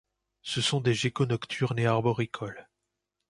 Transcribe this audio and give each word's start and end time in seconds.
Ce 0.41 0.61
sont 0.61 0.81
de 0.81 0.91
geckos 0.93 1.27
nocturnes 1.27 1.77
et 1.77 1.85
arboricoles. 1.85 2.67